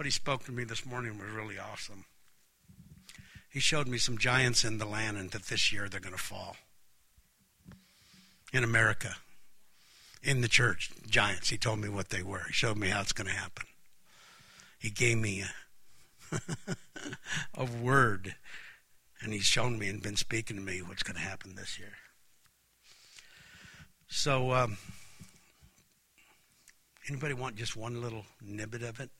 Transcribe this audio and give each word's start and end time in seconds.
what 0.00 0.06
he 0.06 0.10
spoke 0.10 0.42
to 0.44 0.50
me 0.50 0.64
this 0.64 0.86
morning 0.86 1.18
was 1.18 1.28
really 1.28 1.58
awesome. 1.58 2.06
He 3.50 3.60
showed 3.60 3.86
me 3.86 3.98
some 3.98 4.16
giants 4.16 4.64
in 4.64 4.78
the 4.78 4.86
land 4.86 5.18
and 5.18 5.30
that 5.32 5.48
this 5.48 5.74
year 5.74 5.90
they're 5.90 6.00
going 6.00 6.16
to 6.16 6.18
fall. 6.18 6.56
In 8.50 8.64
America, 8.64 9.16
in 10.22 10.40
the 10.40 10.48
church, 10.48 10.90
giants. 11.06 11.50
He 11.50 11.58
told 11.58 11.80
me 11.80 11.90
what 11.90 12.08
they 12.08 12.22
were. 12.22 12.44
He 12.46 12.54
showed 12.54 12.78
me 12.78 12.88
how 12.88 13.02
it's 13.02 13.12
going 13.12 13.26
to 13.26 13.34
happen. 13.34 13.66
He 14.78 14.88
gave 14.88 15.18
me 15.18 15.44
a, 16.32 16.40
a 17.54 17.66
word, 17.66 18.36
and 19.20 19.34
he's 19.34 19.44
shown 19.44 19.78
me 19.78 19.90
and 19.90 20.02
been 20.02 20.16
speaking 20.16 20.56
to 20.56 20.62
me 20.62 20.80
what's 20.80 21.02
going 21.02 21.16
to 21.16 21.20
happen 21.20 21.56
this 21.56 21.78
year. 21.78 21.92
So, 24.08 24.52
um, 24.52 24.78
anybody 27.06 27.34
want 27.34 27.56
just 27.56 27.76
one 27.76 28.00
little 28.00 28.24
nibbit 28.40 28.82
of 28.82 28.98
it? 28.98 29.10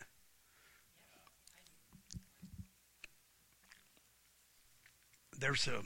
There's 5.40 5.67
a, 5.67 5.79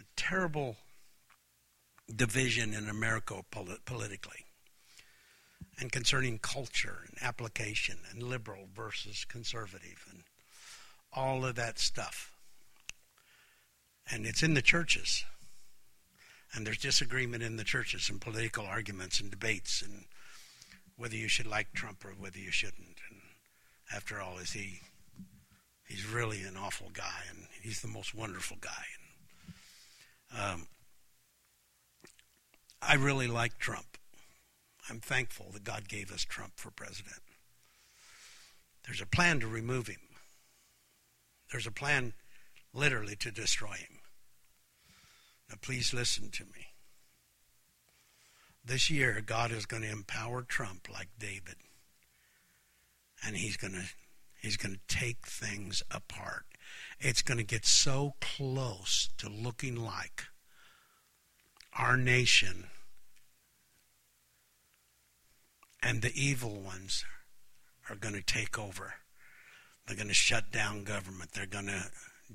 a 0.00 0.04
terrible 0.16 0.76
division 2.14 2.74
in 2.74 2.88
America 2.88 3.42
polit- 3.52 3.84
politically 3.84 4.46
and 5.78 5.92
concerning 5.92 6.38
culture 6.38 7.04
and 7.06 7.16
application 7.22 7.98
and 8.10 8.24
liberal 8.24 8.66
versus 8.74 9.24
conservative 9.24 10.04
and 10.10 10.24
all 11.12 11.44
of 11.44 11.54
that 11.54 11.78
stuff. 11.78 12.32
And 14.10 14.26
it's 14.26 14.42
in 14.42 14.54
the 14.54 14.62
churches. 14.62 15.24
And 16.52 16.66
there's 16.66 16.78
disagreement 16.78 17.44
in 17.44 17.56
the 17.56 17.62
churches 17.62 18.10
and 18.10 18.20
political 18.20 18.66
arguments 18.66 19.20
and 19.20 19.30
debates 19.30 19.80
and 19.80 20.06
whether 20.96 21.14
you 21.14 21.28
should 21.28 21.46
like 21.46 21.72
Trump 21.72 22.04
or 22.04 22.10
whether 22.10 22.38
you 22.38 22.50
shouldn't. 22.50 22.98
And 23.08 23.20
after 23.94 24.20
all, 24.20 24.38
is 24.38 24.54
he 24.54 24.80
he's 25.90 26.06
really 26.06 26.42
an 26.44 26.56
awful 26.56 26.88
guy 26.92 27.22
and 27.28 27.46
he's 27.60 27.80
the 27.80 27.88
most 27.88 28.14
wonderful 28.14 28.56
guy. 28.60 28.84
And, 30.32 30.40
um, 30.40 30.66
I 32.80 32.94
really 32.94 33.26
like 33.26 33.58
Trump. 33.58 33.98
I'm 34.88 35.00
thankful 35.00 35.50
that 35.52 35.64
God 35.64 35.88
gave 35.88 36.12
us 36.12 36.22
Trump 36.22 36.52
for 36.56 36.70
president. 36.70 37.20
There's 38.86 39.00
a 39.00 39.06
plan 39.06 39.40
to 39.40 39.48
remove 39.48 39.88
him. 39.88 40.00
There's 41.50 41.66
a 41.66 41.72
plan 41.72 42.14
literally 42.72 43.16
to 43.16 43.32
destroy 43.32 43.74
him. 43.74 43.98
Now, 45.48 45.56
please 45.60 45.92
listen 45.92 46.30
to 46.30 46.44
me. 46.44 46.68
This 48.64 48.90
year, 48.90 49.20
God 49.24 49.50
is 49.50 49.66
going 49.66 49.82
to 49.82 49.90
empower 49.90 50.42
Trump 50.42 50.88
like 50.90 51.08
David. 51.18 51.56
And 53.26 53.36
he's 53.36 53.56
going 53.56 53.74
to 53.74 53.88
he's 54.40 54.56
going 54.56 54.74
to 54.74 54.96
take 54.96 55.26
things 55.26 55.82
apart. 55.90 56.44
It's 56.98 57.22
going 57.22 57.38
to 57.38 57.44
get 57.44 57.64
so 57.64 58.14
close 58.20 59.08
to 59.18 59.28
looking 59.28 59.76
like 59.76 60.24
our 61.78 61.96
nation 61.96 62.64
and 65.82 66.02
the 66.02 66.12
evil 66.14 66.60
ones 66.60 67.04
are 67.88 67.96
going 67.96 68.14
to 68.14 68.22
take 68.22 68.58
over. 68.58 68.94
They're 69.86 69.96
going 69.96 70.08
to 70.08 70.14
shut 70.14 70.52
down 70.52 70.84
government. 70.84 71.32
They're 71.32 71.46
going 71.46 71.66
to 71.66 71.86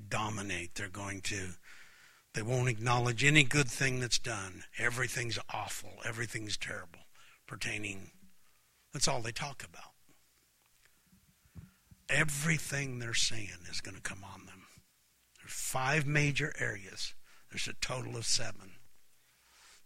dominate. 0.09 0.75
They're 0.75 0.89
going 0.89 1.21
to, 1.21 1.49
they 2.33 2.41
won't 2.41 2.69
acknowledge 2.69 3.23
any 3.23 3.43
good 3.43 3.69
thing 3.69 3.99
that's 3.99 4.19
done. 4.19 4.63
Everything's 4.77 5.39
awful. 5.53 5.91
Everything's 6.03 6.57
terrible 6.57 6.99
pertaining. 7.47 8.11
That's 8.93 9.07
all 9.07 9.21
they 9.21 9.31
talk 9.31 9.63
about. 9.63 9.94
Everything 12.09 12.99
they're 12.99 13.13
saying 13.13 13.49
is 13.69 13.81
going 13.81 13.95
to 13.95 14.01
come 14.01 14.23
on 14.23 14.45
them. 14.45 14.67
There's 15.39 15.53
five 15.53 16.05
major 16.05 16.53
areas. 16.59 17.13
There's 17.49 17.67
a 17.67 17.73
total 17.73 18.15
of 18.17 18.25
seven. 18.25 18.73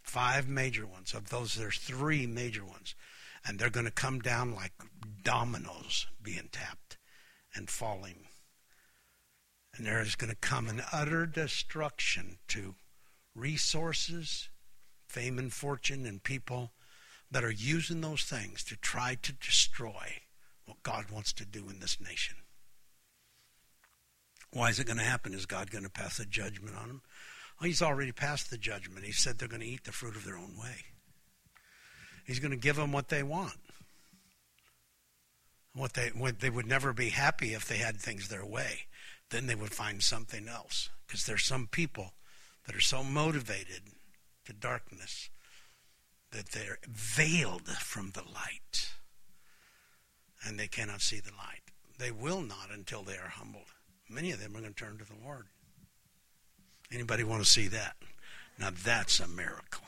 Five 0.02 0.48
major 0.48 0.86
ones. 0.86 1.14
Of 1.14 1.30
those, 1.30 1.54
there's 1.54 1.78
three 1.78 2.26
major 2.26 2.64
ones. 2.64 2.94
And 3.46 3.58
they're 3.58 3.70
going 3.70 3.86
to 3.86 3.92
come 3.92 4.20
down 4.20 4.54
like 4.54 4.72
dominoes 5.22 6.06
being 6.22 6.48
tapped 6.52 6.98
and 7.54 7.70
falling. 7.70 8.26
And 9.74 9.86
there 9.86 10.02
is 10.02 10.14
going 10.14 10.30
to 10.30 10.36
come 10.36 10.68
an 10.68 10.82
utter 10.92 11.26
destruction 11.26 12.38
to 12.48 12.74
resources, 13.34 14.50
fame 15.08 15.38
and 15.38 15.52
fortune, 15.52 16.04
and 16.04 16.22
people 16.22 16.72
that 17.30 17.44
are 17.44 17.50
using 17.50 18.00
those 18.00 18.24
things 18.24 18.62
to 18.64 18.76
try 18.76 19.16
to 19.22 19.32
destroy 19.32 20.22
what 20.70 20.82
God 20.84 21.10
wants 21.10 21.32
to 21.32 21.44
do 21.44 21.68
in 21.68 21.80
this 21.80 22.00
nation. 22.00 22.36
Why 24.52 24.70
is 24.70 24.78
it 24.78 24.86
going 24.86 24.98
to 24.98 25.04
happen? 25.04 25.34
Is 25.34 25.46
God 25.46 25.70
going 25.70 25.82
to 25.82 25.90
pass 25.90 26.20
a 26.20 26.24
judgment 26.24 26.76
on 26.76 26.86
them? 26.86 27.02
Well, 27.60 27.66
he's 27.66 27.82
already 27.82 28.12
passed 28.12 28.50
the 28.50 28.56
judgment. 28.56 29.04
He 29.04 29.10
said 29.10 29.38
they're 29.38 29.48
going 29.48 29.62
to 29.62 29.66
eat 29.66 29.82
the 29.82 29.92
fruit 29.92 30.14
of 30.14 30.24
their 30.24 30.36
own 30.36 30.56
way. 30.56 30.84
He's 32.24 32.38
going 32.38 32.52
to 32.52 32.56
give 32.56 32.76
them 32.76 32.92
what 32.92 33.08
they 33.08 33.24
want. 33.24 33.56
What 35.74 35.94
they 35.94 36.08
what 36.08 36.38
they 36.38 36.50
would 36.50 36.66
never 36.66 36.92
be 36.92 37.10
happy 37.10 37.52
if 37.52 37.66
they 37.66 37.78
had 37.78 37.96
things 37.96 38.28
their 38.28 38.46
way. 38.46 38.86
Then 39.30 39.46
they 39.46 39.54
would 39.56 39.72
find 39.72 40.02
something 40.02 40.48
else 40.48 40.88
because 41.06 41.26
there's 41.26 41.44
some 41.44 41.66
people 41.66 42.12
that 42.66 42.76
are 42.76 42.80
so 42.80 43.02
motivated 43.02 43.82
to 44.46 44.52
darkness 44.52 45.30
that 46.30 46.50
they're 46.50 46.78
veiled 46.88 47.68
from 47.68 48.10
the 48.12 48.22
light 48.22 48.90
and 50.44 50.58
they 50.58 50.68
cannot 50.68 51.00
see 51.00 51.20
the 51.20 51.32
light. 51.32 51.62
They 51.98 52.10
will 52.10 52.40
not 52.40 52.70
until 52.72 53.02
they 53.02 53.16
are 53.16 53.28
humbled. 53.28 53.72
Many 54.08 54.32
of 54.32 54.40
them 54.40 54.56
are 54.56 54.60
going 54.60 54.72
to 54.72 54.84
turn 54.84 54.98
to 54.98 55.04
the 55.04 55.24
Lord. 55.24 55.46
Anybody 56.92 57.24
want 57.24 57.42
to 57.42 57.48
see 57.48 57.68
that? 57.68 57.96
Now 58.58 58.70
that's 58.84 59.20
a 59.20 59.28
miracle. 59.28 59.84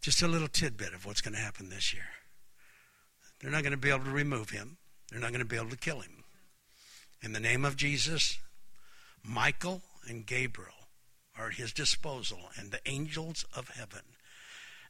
Just 0.00 0.22
a 0.22 0.28
little 0.28 0.48
tidbit 0.48 0.94
of 0.94 1.06
what's 1.06 1.20
going 1.20 1.34
to 1.34 1.40
happen 1.40 1.70
this 1.70 1.92
year. 1.92 2.04
They're 3.40 3.50
not 3.50 3.62
going 3.62 3.72
to 3.72 3.78
be 3.78 3.90
able 3.90 4.04
to 4.04 4.10
remove 4.10 4.50
him. 4.50 4.76
They're 5.10 5.20
not 5.20 5.30
going 5.30 5.40
to 5.40 5.46
be 5.46 5.56
able 5.56 5.70
to 5.70 5.76
kill 5.76 6.00
him. 6.00 6.24
In 7.22 7.32
the 7.32 7.40
name 7.40 7.64
of 7.64 7.76
Jesus, 7.76 8.38
Michael 9.24 9.82
and 10.06 10.26
Gabriel 10.26 10.72
are 11.36 11.48
at 11.48 11.54
his 11.54 11.72
disposal, 11.72 12.50
and 12.58 12.70
the 12.70 12.80
angels 12.86 13.44
of 13.54 13.68
heaven, 13.68 14.02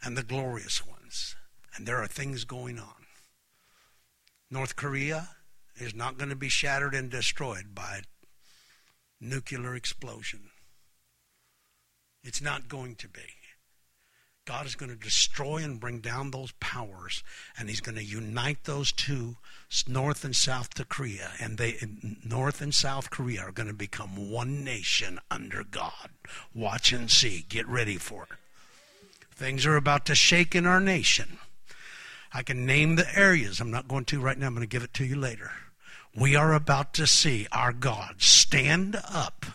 and 0.03 0.17
the 0.17 0.23
glorious 0.23 0.87
ones. 0.87 1.37
And 1.77 1.87
there 1.87 2.03
are 2.03 2.07
things 2.07 2.45
going 2.45 2.79
on. 2.79 3.07
North 4.50 4.76
Korea 4.76 5.31
is 5.76 5.94
not 5.94 6.16
going 6.19 6.31
to 6.31 6.36
be 6.36 6.48
shattered 6.48 6.94
and 6.94 7.10
destroyed 7.10 7.75
by 7.75 8.03
nuclear 9.20 9.75
explosion. 9.75 10.50
It's 12.22 12.42
not 12.42 12.69
going 12.69 12.97
to 12.97 13.09
be. 13.09 13.20
God 14.47 14.64
is 14.64 14.76
going 14.76 14.88
to 14.91 14.97
destroy 14.97 15.59
and 15.59 15.78
bring 15.78 16.00
down 16.00 16.31
those 16.31 16.53
powers, 16.53 17.22
and 17.59 17.69
He's 17.69 17.82
going 17.82 17.97
to 17.97 18.04
unite 18.04 18.64
those 18.64 18.92
two, 18.92 19.36
North 19.86 20.25
and 20.25 20.34
South 20.34 20.72
to 20.75 20.86
Korea, 20.86 21.32
and 21.38 21.59
they, 21.59 21.76
North 22.25 22.62
and 22.62 22.75
South 22.75 23.10
Korea, 23.10 23.42
are 23.42 23.53
going 23.53 23.69
to 23.69 23.75
become 23.75 24.30
one 24.30 24.65
nation 24.65 25.20
under 25.30 25.65
God. 25.65 26.09
Watch 26.54 26.92
and 26.92 27.10
see. 27.10 27.44
Get 27.47 27.69
ready 27.69 27.97
for 27.97 28.22
it. 28.22 28.38
Things 29.34 29.66
are 29.66 29.76
about 29.76 30.06
to 30.06 30.15
shake 30.15 30.54
in 30.54 30.65
our 30.65 30.80
nation. 30.80 31.38
I 32.33 32.43
can 32.43 32.66
name 32.66 32.97
the 32.97 33.06
areas. 33.19 33.61
I'm 33.61 33.71
not 33.71 33.89
going 33.89 34.05
to 34.06 34.21
right 34.21 34.39
now. 34.39 34.47
I'm 34.47 34.55
going 34.55 34.66
to 34.66 34.71
give 34.71 34.83
it 34.84 34.94
to 34.94 35.05
you 35.05 35.16
later. 35.16 35.50
We 36.15 36.37
are 36.37 36.53
about 36.53 36.94
to 36.94 37.06
see 37.06 37.47
our 37.53 37.72
God 37.72 38.22
stand 38.22 38.97
up 39.09 39.47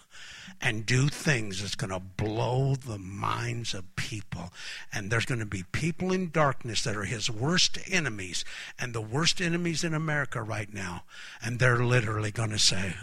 and 0.61 0.85
do 0.85 1.09
things 1.09 1.61
that's 1.61 1.75
going 1.75 1.89
to 1.91 2.00
blow 2.00 2.75
the 2.75 2.97
minds 2.97 3.73
of 3.73 3.95
people. 3.97 4.53
And 4.94 5.11
there's 5.11 5.25
going 5.25 5.41
to 5.41 5.45
be 5.45 5.63
people 5.73 6.13
in 6.13 6.29
darkness 6.31 6.84
that 6.84 6.95
are 6.95 7.03
his 7.03 7.29
worst 7.29 7.78
enemies 7.91 8.45
and 8.79 8.94
the 8.94 9.01
worst 9.01 9.41
enemies 9.41 9.84
in 9.84 9.94
America 9.94 10.41
right 10.41 10.73
now. 10.73 11.03
And 11.43 11.59
they're 11.59 11.84
literally 11.84 12.31
going 12.31 12.52
to 12.52 12.59
say, 12.59 12.96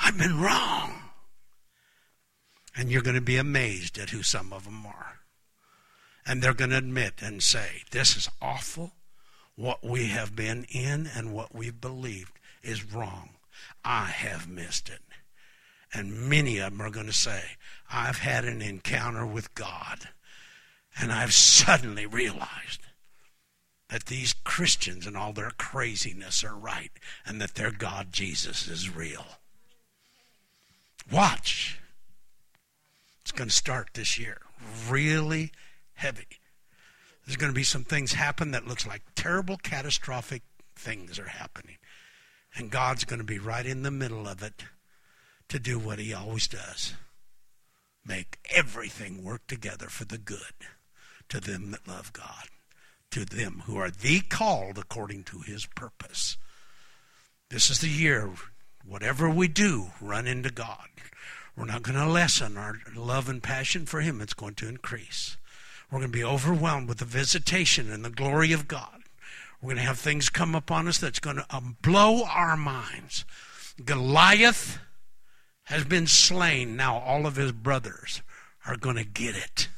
I've 0.00 0.16
been 0.16 0.40
wrong. 0.40 1.02
And 2.76 2.92
you're 2.92 3.02
going 3.02 3.14
to 3.16 3.20
be 3.20 3.36
amazed 3.36 3.98
at 3.98 4.10
who 4.10 4.22
some 4.22 4.52
of 4.52 4.64
them 4.64 4.86
are. 4.86 5.18
And 6.26 6.42
they're 6.42 6.54
going 6.54 6.70
to 6.70 6.78
admit 6.78 7.14
and 7.20 7.42
say, 7.42 7.82
This 7.90 8.16
is 8.16 8.28
awful. 8.40 8.92
What 9.56 9.84
we 9.84 10.06
have 10.08 10.34
been 10.34 10.64
in 10.70 11.08
and 11.14 11.32
what 11.32 11.54
we've 11.54 11.80
believed 11.80 12.38
is 12.62 12.92
wrong. 12.92 13.30
I 13.84 14.06
have 14.06 14.48
missed 14.48 14.88
it. 14.88 15.00
And 15.92 16.28
many 16.28 16.58
of 16.58 16.72
them 16.72 16.82
are 16.82 16.90
going 16.90 17.06
to 17.06 17.12
say, 17.12 17.42
I've 17.90 18.18
had 18.18 18.44
an 18.44 18.60
encounter 18.60 19.24
with 19.24 19.54
God. 19.54 20.08
And 21.00 21.12
I've 21.12 21.32
suddenly 21.34 22.06
realized 22.06 22.80
that 23.90 24.06
these 24.06 24.32
Christians 24.32 25.06
and 25.06 25.16
all 25.16 25.32
their 25.32 25.52
craziness 25.52 26.42
are 26.42 26.56
right 26.56 26.90
and 27.24 27.40
that 27.40 27.54
their 27.54 27.70
God 27.70 28.08
Jesus 28.10 28.66
is 28.66 28.94
real. 28.94 29.24
Watch. 31.12 31.78
It's 33.22 33.30
going 33.30 33.50
to 33.50 33.54
start 33.54 33.90
this 33.94 34.18
year. 34.18 34.38
Really 34.88 35.52
heavy. 35.94 36.26
There's 37.24 37.36
going 37.36 37.52
to 37.52 37.56
be 37.56 37.64
some 37.64 37.84
things 37.84 38.12
happen 38.12 38.50
that 38.50 38.66
looks 38.66 38.86
like 38.86 39.02
terrible, 39.14 39.56
catastrophic 39.56 40.42
things 40.76 41.18
are 41.18 41.28
happening. 41.28 41.76
And 42.56 42.70
God's 42.70 43.04
going 43.04 43.18
to 43.18 43.24
be 43.24 43.38
right 43.38 43.66
in 43.66 43.82
the 43.82 43.90
middle 43.90 44.28
of 44.28 44.42
it 44.42 44.64
to 45.48 45.58
do 45.58 45.78
what 45.78 45.98
he 45.98 46.12
always 46.12 46.46
does. 46.46 46.94
Make 48.06 48.38
everything 48.50 49.24
work 49.24 49.46
together 49.46 49.88
for 49.88 50.04
the 50.04 50.18
good 50.18 50.52
to 51.30 51.40
them 51.40 51.70
that 51.70 51.88
love 51.88 52.12
God, 52.12 52.48
to 53.10 53.24
them 53.24 53.62
who 53.66 53.76
are 53.78 53.90
the 53.90 54.20
called 54.20 54.78
according 54.78 55.24
to 55.24 55.38
his 55.40 55.66
purpose. 55.66 56.36
This 57.50 57.70
is 57.70 57.80
the 57.80 57.88
year, 57.88 58.30
whatever 58.86 59.28
we 59.30 59.48
do, 59.48 59.92
run 60.00 60.26
into 60.26 60.50
God. 60.50 60.88
We're 61.56 61.64
not 61.66 61.82
going 61.82 61.98
to 61.98 62.08
lessen 62.08 62.56
our 62.56 62.78
love 62.94 63.28
and 63.28 63.42
passion 63.42 63.86
for 63.86 64.00
him, 64.00 64.20
it's 64.20 64.34
going 64.34 64.54
to 64.56 64.68
increase. 64.68 65.36
We're 65.94 66.00
going 66.00 66.10
to 66.10 66.18
be 66.18 66.24
overwhelmed 66.24 66.88
with 66.88 66.98
the 66.98 67.04
visitation 67.04 67.88
and 67.88 68.04
the 68.04 68.10
glory 68.10 68.50
of 68.50 68.66
God. 68.66 69.04
We're 69.62 69.68
going 69.68 69.76
to 69.76 69.86
have 69.86 69.96
things 70.00 70.28
come 70.28 70.56
upon 70.56 70.88
us 70.88 70.98
that's 70.98 71.20
going 71.20 71.36
to 71.36 71.46
um, 71.50 71.76
blow 71.82 72.24
our 72.24 72.56
minds. 72.56 73.24
Goliath 73.84 74.80
has 75.66 75.84
been 75.84 76.08
slain. 76.08 76.74
Now 76.74 76.98
all 76.98 77.26
of 77.26 77.36
his 77.36 77.52
brothers 77.52 78.22
are 78.66 78.76
going 78.76 78.96
to 78.96 79.04
get 79.04 79.36
it. 79.36 79.68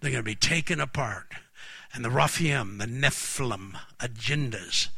They're 0.00 0.10
going 0.10 0.22
to 0.22 0.30
be 0.30 0.34
taken 0.34 0.80
apart. 0.80 1.32
And 1.94 2.04
the 2.04 2.10
Rephaim, 2.10 2.76
the 2.76 2.84
Nephilim 2.84 3.78
agendas 4.00 4.88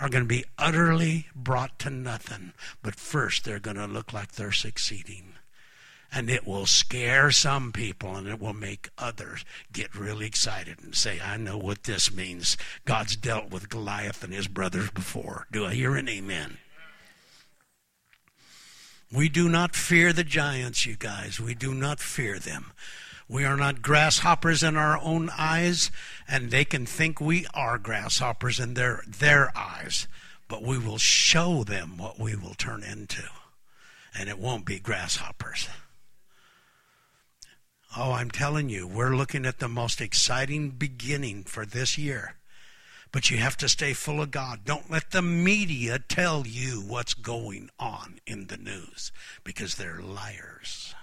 are 0.00 0.08
going 0.08 0.24
to 0.24 0.28
be 0.28 0.44
utterly 0.58 1.28
brought 1.36 1.78
to 1.78 1.90
nothing. 1.90 2.52
But 2.82 2.96
first, 2.96 3.44
they're 3.44 3.60
going 3.60 3.76
to 3.76 3.86
look 3.86 4.12
like 4.12 4.32
they're 4.32 4.50
succeeding. 4.50 5.34
And 6.14 6.28
it 6.28 6.46
will 6.46 6.66
scare 6.66 7.30
some 7.30 7.72
people 7.72 8.14
and 8.16 8.28
it 8.28 8.38
will 8.38 8.52
make 8.52 8.90
others 8.98 9.46
get 9.72 9.94
really 9.94 10.26
excited 10.26 10.78
and 10.82 10.94
say, 10.94 11.18
I 11.24 11.38
know 11.38 11.56
what 11.56 11.84
this 11.84 12.12
means. 12.12 12.58
God's 12.84 13.16
dealt 13.16 13.50
with 13.50 13.70
Goliath 13.70 14.22
and 14.22 14.32
his 14.32 14.46
brothers 14.46 14.90
before. 14.90 15.46
Do 15.50 15.64
I 15.64 15.72
hear 15.72 15.96
an 15.96 16.08
amen? 16.08 16.58
We 19.10 19.28
do 19.28 19.48
not 19.48 19.76
fear 19.76 20.12
the 20.12 20.24
giants, 20.24 20.86
you 20.86 20.96
guys. 20.96 21.38
We 21.38 21.54
do 21.54 21.74
not 21.74 22.00
fear 22.00 22.38
them. 22.38 22.72
We 23.28 23.44
are 23.44 23.56
not 23.56 23.82
grasshoppers 23.82 24.62
in 24.62 24.76
our 24.76 24.98
own 24.98 25.30
eyes, 25.36 25.90
and 26.26 26.50
they 26.50 26.64
can 26.64 26.86
think 26.86 27.20
we 27.20 27.46
are 27.54 27.78
grasshoppers 27.78 28.58
in 28.58 28.74
their, 28.74 29.02
their 29.06 29.56
eyes. 29.56 30.08
But 30.48 30.62
we 30.62 30.78
will 30.78 30.98
show 30.98 31.64
them 31.64 31.96
what 31.96 32.18
we 32.18 32.36
will 32.36 32.54
turn 32.54 32.82
into. 32.82 33.22
And 34.14 34.28
it 34.28 34.38
won't 34.38 34.66
be 34.66 34.78
grasshoppers. 34.78 35.68
Oh, 37.94 38.12
I'm 38.12 38.30
telling 38.30 38.70
you, 38.70 38.86
we're 38.86 39.14
looking 39.14 39.44
at 39.44 39.58
the 39.58 39.68
most 39.68 40.00
exciting 40.00 40.70
beginning 40.70 41.44
for 41.44 41.66
this 41.66 41.98
year. 41.98 42.36
But 43.10 43.30
you 43.30 43.36
have 43.36 43.58
to 43.58 43.68
stay 43.68 43.92
full 43.92 44.22
of 44.22 44.30
God. 44.30 44.60
Don't 44.64 44.90
let 44.90 45.10
the 45.10 45.20
media 45.20 45.98
tell 45.98 46.46
you 46.46 46.80
what's 46.80 47.12
going 47.12 47.68
on 47.78 48.20
in 48.26 48.46
the 48.46 48.56
news 48.56 49.12
because 49.44 49.74
they're 49.74 50.00
liars. 50.00 50.94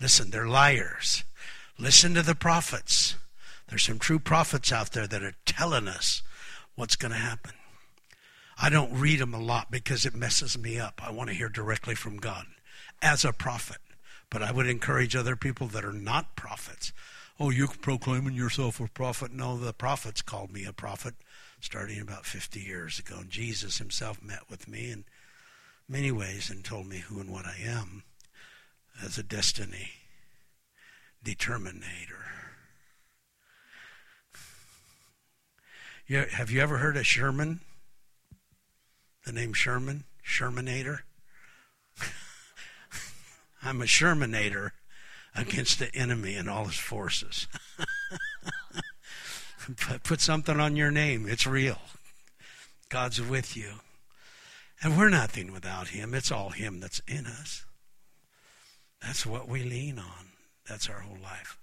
Listen, 0.00 0.30
they're 0.30 0.48
liars. 0.48 1.24
Listen 1.78 2.14
to 2.14 2.22
the 2.22 2.34
prophets. 2.34 3.16
There's 3.68 3.82
some 3.82 3.98
true 3.98 4.18
prophets 4.18 4.72
out 4.72 4.92
there 4.92 5.06
that 5.06 5.22
are 5.22 5.36
telling 5.44 5.88
us 5.88 6.22
what's 6.74 6.96
going 6.96 7.12
to 7.12 7.18
happen. 7.18 7.52
I 8.56 8.70
don't 8.70 8.98
read 8.98 9.18
them 9.18 9.34
a 9.34 9.40
lot 9.40 9.70
because 9.70 10.06
it 10.06 10.14
messes 10.14 10.56
me 10.56 10.78
up. 10.78 11.02
I 11.04 11.10
want 11.10 11.28
to 11.28 11.36
hear 11.36 11.50
directly 11.50 11.94
from 11.94 12.16
God 12.16 12.46
as 13.02 13.26
a 13.26 13.32
prophet. 13.32 13.78
But 14.34 14.42
I 14.42 14.50
would 14.50 14.66
encourage 14.66 15.14
other 15.14 15.36
people 15.36 15.68
that 15.68 15.84
are 15.84 15.92
not 15.92 16.34
prophets. 16.34 16.92
Oh, 17.38 17.50
you're 17.50 17.68
proclaiming 17.68 18.34
yourself 18.34 18.80
a 18.80 18.88
prophet? 18.88 19.32
No, 19.32 19.56
the 19.56 19.72
prophets 19.72 20.22
called 20.22 20.52
me 20.52 20.64
a 20.64 20.72
prophet 20.72 21.14
starting 21.60 22.00
about 22.00 22.26
50 22.26 22.58
years 22.58 22.98
ago. 22.98 23.18
And 23.20 23.30
Jesus 23.30 23.78
himself 23.78 24.20
met 24.20 24.50
with 24.50 24.66
me 24.66 24.90
in 24.90 25.04
many 25.88 26.10
ways 26.10 26.50
and 26.50 26.64
told 26.64 26.88
me 26.88 26.98
who 26.98 27.20
and 27.20 27.30
what 27.30 27.46
I 27.46 27.58
am 27.64 28.02
as 29.00 29.18
a 29.18 29.22
destiny 29.22 29.90
determinator. 31.24 32.24
You, 36.08 36.24
have 36.32 36.50
you 36.50 36.60
ever 36.60 36.78
heard 36.78 36.96
of 36.96 37.06
Sherman? 37.06 37.60
The 39.24 39.32
name 39.32 39.52
Sherman? 39.52 40.02
Shermanator? 40.26 41.02
I'm 43.64 43.80
a 43.80 43.86
Shermanator 43.86 44.72
against 45.34 45.78
the 45.78 45.94
enemy 45.94 46.34
and 46.34 46.48
all 46.48 46.66
his 46.66 46.76
forces. 46.76 47.46
Put 50.04 50.20
something 50.20 50.60
on 50.60 50.76
your 50.76 50.90
name. 50.90 51.26
It's 51.28 51.46
real. 51.46 51.78
God's 52.90 53.20
with 53.20 53.56
you. 53.56 53.70
And 54.82 54.98
we're 54.98 55.08
nothing 55.08 55.50
without 55.50 55.88
Him. 55.88 56.12
It's 56.12 56.30
all 56.30 56.50
Him 56.50 56.80
that's 56.80 57.00
in 57.08 57.26
us. 57.26 57.64
That's 59.00 59.24
what 59.24 59.48
we 59.48 59.62
lean 59.62 59.98
on. 59.98 60.32
That's 60.68 60.90
our 60.90 61.00
whole 61.00 61.16
life. 61.22 61.58